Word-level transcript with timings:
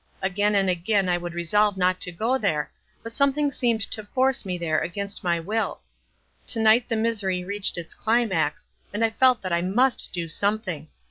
Again 0.23 0.55
and 0.55 0.67
again 0.67 1.07
I 1.07 1.19
would 1.19 1.35
resolve 1.35 1.77
not 1.77 2.01
to 2.01 2.11
go 2.11 2.39
there, 2.39 2.71
but 3.03 3.13
something 3.13 3.51
seemed 3.51 3.81
to 3.91 4.03
force 4.03 4.45
me 4.47 4.57
there 4.57 4.79
against 4.79 5.23
my 5.23 5.39
will. 5.39 5.79
To 6.47 6.59
night 6.59 6.89
the 6.89 6.95
misery 6.95 7.43
reached 7.43 7.77
its 7.77 7.93
climax, 7.93 8.67
and 8.91 9.05
I 9.05 9.11
felt 9.11 9.43
that 9.43 9.53
I 9.53 9.61
must 9.61 10.11
do 10.11 10.27
something. 10.27 10.87